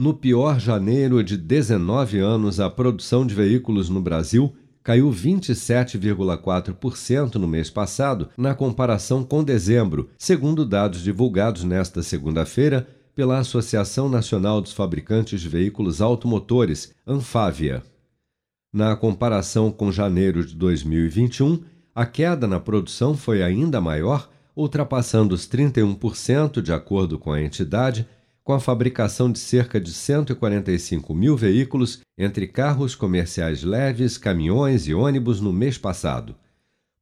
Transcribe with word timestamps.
No 0.00 0.14
pior 0.14 0.58
janeiro 0.58 1.22
de 1.22 1.36
19 1.36 2.18
anos, 2.20 2.58
a 2.58 2.70
produção 2.70 3.26
de 3.26 3.34
veículos 3.34 3.90
no 3.90 4.00
Brasil 4.00 4.56
caiu 4.82 5.10
27,4% 5.10 7.34
no 7.34 7.46
mês 7.46 7.68
passado, 7.68 8.30
na 8.34 8.54
comparação 8.54 9.22
com 9.22 9.44
dezembro, 9.44 10.08
segundo 10.16 10.64
dados 10.64 11.02
divulgados 11.02 11.64
nesta 11.64 12.02
segunda-feira 12.02 12.88
pela 13.14 13.40
Associação 13.40 14.08
Nacional 14.08 14.62
dos 14.62 14.72
Fabricantes 14.72 15.38
de 15.38 15.50
Veículos 15.50 16.00
Automotores, 16.00 16.94
Anfávia. 17.06 17.82
Na 18.72 18.96
comparação 18.96 19.70
com 19.70 19.92
janeiro 19.92 20.46
de 20.46 20.56
2021, 20.56 21.60
a 21.94 22.06
queda 22.06 22.46
na 22.46 22.58
produção 22.58 23.14
foi 23.14 23.42
ainda 23.42 23.82
maior, 23.82 24.30
ultrapassando 24.56 25.34
os 25.34 25.46
31%, 25.46 26.62
de 26.62 26.72
acordo 26.72 27.18
com 27.18 27.32
a 27.32 27.42
entidade, 27.42 28.08
com 28.50 28.54
a 28.54 28.58
fabricação 28.58 29.30
de 29.30 29.38
cerca 29.38 29.80
de 29.80 29.92
145 29.92 31.14
mil 31.14 31.36
veículos 31.36 32.00
entre 32.18 32.48
carros 32.48 32.96
comerciais 32.96 33.62
leves, 33.62 34.18
caminhões 34.18 34.88
e 34.88 34.92
ônibus 34.92 35.40
no 35.40 35.52
mês 35.52 35.78
passado. 35.78 36.34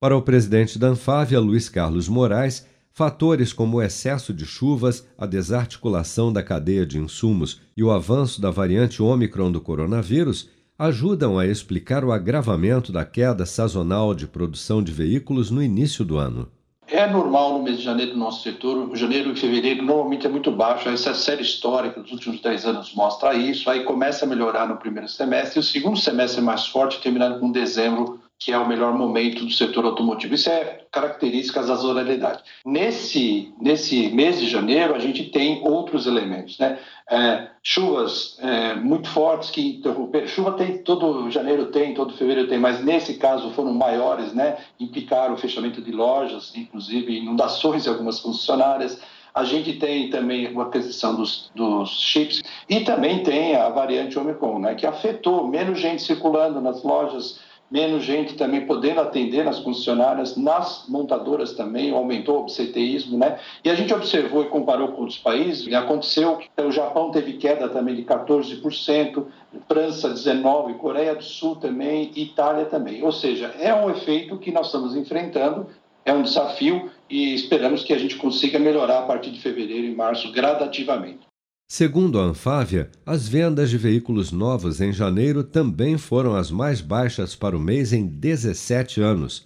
Para 0.00 0.16
o 0.16 0.22
presidente 0.22 0.76
da 0.76 0.88
Anfávia, 0.88 1.38
Luiz 1.38 1.68
Carlos 1.68 2.08
Moraes, 2.08 2.66
fatores 2.90 3.52
como 3.52 3.76
o 3.76 3.80
excesso 3.80 4.34
de 4.34 4.44
chuvas, 4.44 5.06
a 5.16 5.24
desarticulação 5.24 6.32
da 6.32 6.42
cadeia 6.42 6.84
de 6.84 6.98
insumos 6.98 7.60
e 7.76 7.84
o 7.84 7.92
avanço 7.92 8.40
da 8.40 8.50
variante 8.50 9.00
Ômicron 9.00 9.52
do 9.52 9.60
coronavírus 9.60 10.50
ajudam 10.76 11.38
a 11.38 11.46
explicar 11.46 12.04
o 12.04 12.10
agravamento 12.10 12.90
da 12.90 13.04
queda 13.04 13.46
sazonal 13.46 14.16
de 14.16 14.26
produção 14.26 14.82
de 14.82 14.90
veículos 14.90 15.48
no 15.52 15.62
início 15.62 16.04
do 16.04 16.16
ano. 16.16 16.48
É 16.96 17.06
normal 17.06 17.52
no 17.52 17.62
mês 17.62 17.76
de 17.76 17.82
janeiro 17.82 18.12
do 18.12 18.18
nosso 18.18 18.42
setor, 18.42 18.96
janeiro 18.96 19.30
e 19.30 19.36
fevereiro 19.36 19.82
normalmente 19.82 20.26
é 20.26 20.30
muito 20.30 20.50
baixo, 20.50 20.88
essa 20.88 21.12
série 21.12 21.42
histórica 21.42 22.00
dos 22.00 22.10
últimos 22.10 22.40
10 22.40 22.64
anos 22.64 22.94
mostra 22.94 23.34
isso, 23.34 23.68
aí 23.68 23.84
começa 23.84 24.24
a 24.24 24.28
melhorar 24.28 24.66
no 24.66 24.78
primeiro 24.78 25.06
semestre, 25.06 25.58
e 25.58 25.60
o 25.60 25.62
segundo 25.62 25.98
semestre 25.98 26.40
é 26.40 26.42
mais 26.42 26.66
forte, 26.66 26.98
terminando 27.02 27.38
com 27.38 27.52
dezembro, 27.52 28.18
que 28.38 28.52
é 28.52 28.58
o 28.58 28.68
melhor 28.68 28.92
momento 28.92 29.44
do 29.44 29.50
setor 29.50 29.84
automotivo. 29.86 30.34
Isso 30.34 30.50
é 30.50 30.80
característica 30.92 31.60
da 31.60 31.68
sazonalidade. 31.68 32.42
Nesse, 32.64 33.52
nesse 33.60 34.08
mês 34.10 34.38
de 34.38 34.48
janeiro, 34.48 34.94
a 34.94 34.98
gente 34.98 35.24
tem 35.24 35.62
outros 35.64 36.06
elementos, 36.06 36.58
né? 36.58 36.78
É, 37.10 37.48
chuvas 37.62 38.36
é, 38.40 38.74
muito 38.74 39.08
fortes 39.08 39.50
que 39.50 39.78
interromperam. 39.78 40.26
Chuva 40.26 40.52
tem, 40.52 40.78
todo 40.78 41.30
janeiro 41.30 41.66
tem, 41.66 41.94
todo 41.94 42.16
fevereiro 42.16 42.48
tem, 42.48 42.58
mas 42.58 42.84
nesse 42.84 43.14
caso 43.14 43.50
foram 43.52 43.72
maiores, 43.72 44.34
né? 44.34 44.58
Implicaram 44.78 45.34
o 45.34 45.38
fechamento 45.38 45.80
de 45.80 45.92
lojas, 45.92 46.54
inclusive 46.54 47.16
inundações 47.16 47.86
em 47.86 47.90
algumas 47.90 48.20
concessionárias. 48.20 49.00
A 49.34 49.44
gente 49.44 49.74
tem 49.74 50.10
também 50.10 50.46
a 50.46 50.62
aquisição 50.62 51.14
dos, 51.14 51.50
dos 51.54 52.00
chips 52.00 52.42
e 52.68 52.80
também 52.80 53.22
tem 53.22 53.54
a 53.54 53.68
variante 53.68 54.18
Omicron, 54.18 54.58
né? 54.58 54.74
Que 54.74 54.86
afetou 54.86 55.48
menos 55.48 55.78
gente 55.78 56.02
circulando 56.02 56.60
nas 56.60 56.82
lojas 56.82 57.45
menos 57.70 58.04
gente 58.04 58.34
também 58.34 58.66
podendo 58.66 59.00
atender 59.00 59.44
nas 59.44 59.58
concessionárias, 59.58 60.36
nas 60.36 60.84
montadoras 60.88 61.52
também, 61.52 61.90
aumentou 61.90 62.38
o 62.38 62.42
absenteísmo, 62.42 63.18
né? 63.18 63.38
E 63.64 63.70
a 63.70 63.74
gente 63.74 63.92
observou 63.92 64.42
e 64.42 64.48
comparou 64.48 64.88
com 64.88 65.00
outros 65.00 65.18
países, 65.18 65.72
aconteceu 65.74 66.36
que 66.36 66.62
o 66.62 66.70
Japão 66.70 67.10
teve 67.10 67.34
queda 67.34 67.68
também 67.68 67.94
de 67.94 68.02
14%, 68.02 69.24
França 69.68 70.10
19%, 70.10 70.76
Coreia 70.76 71.14
do 71.14 71.24
Sul 71.24 71.56
também, 71.56 72.12
Itália 72.14 72.66
também. 72.66 73.02
Ou 73.02 73.12
seja, 73.12 73.54
é 73.58 73.74
um 73.74 73.90
efeito 73.90 74.38
que 74.38 74.52
nós 74.52 74.66
estamos 74.66 74.94
enfrentando, 74.94 75.66
é 76.04 76.12
um 76.12 76.22
desafio 76.22 76.90
e 77.10 77.34
esperamos 77.34 77.82
que 77.82 77.92
a 77.92 77.98
gente 77.98 78.16
consiga 78.16 78.58
melhorar 78.58 79.00
a 79.00 79.02
partir 79.02 79.30
de 79.30 79.40
fevereiro 79.40 79.86
e 79.86 79.94
março 79.94 80.30
gradativamente. 80.30 81.26
Segundo 81.68 82.20
a 82.20 82.22
Anfávia, 82.22 82.88
as 83.04 83.26
vendas 83.26 83.70
de 83.70 83.76
veículos 83.76 84.30
novos 84.30 84.80
em 84.80 84.92
janeiro 84.92 85.42
também 85.42 85.98
foram 85.98 86.36
as 86.36 86.48
mais 86.48 86.80
baixas 86.80 87.34
para 87.34 87.56
o 87.56 87.60
mês 87.60 87.92
em 87.92 88.06
17 88.06 89.00
anos. 89.00 89.44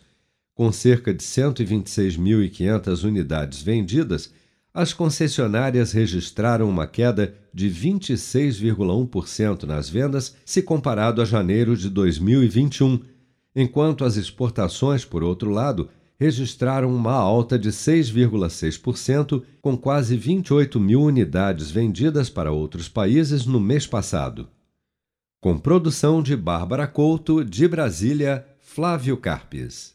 Com 0.55 0.71
cerca 0.71 1.15
de 1.15 1.25
126.500 1.25 3.05
unidades 3.05 3.63
vendidas, 3.63 4.31
as 4.73 4.93
concessionárias 4.93 5.93
registraram 5.93 6.69
uma 6.69 6.87
queda 6.87 7.35
de 7.55 7.71
26,1% 7.71 9.63
nas 9.63 9.89
vendas 9.89 10.37
se 10.45 10.61
comparado 10.61 11.23
a 11.23 11.25
janeiro 11.25 11.75
de 11.75 11.89
2021, 11.89 13.01
enquanto 13.57 14.05
as 14.05 14.17
exportações, 14.17 15.07
por 15.07 15.25
outro 15.25 15.49
lado, 15.51 15.89
registraram 16.21 16.95
uma 16.95 17.15
alta 17.15 17.59
de 17.59 17.71
6,6%, 17.71 19.43
com 19.63 19.75
quase 19.75 20.19
28 20.19 20.79
mil 20.79 21.01
unidades 21.01 21.71
vendidas 21.71 22.29
para 22.29 22.53
outros 22.53 22.91
países 22.91 23.47
no 23.47 23.59
mês 23.59 23.87
passado. 23.87 24.47
Com 25.41 25.57
produção 25.57 26.23
de 26.23 26.37
Bárbara 26.37 26.87
Couto, 26.87 27.43
de 27.43 27.67
Brasília, 27.67 28.47
Flávio 28.59 29.17
Carpes. 29.17 29.95